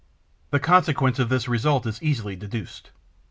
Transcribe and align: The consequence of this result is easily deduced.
The 0.49 0.59
consequence 0.59 1.19
of 1.19 1.29
this 1.29 1.47
result 1.47 1.85
is 1.85 2.01
easily 2.01 2.35
deduced. 2.35 2.89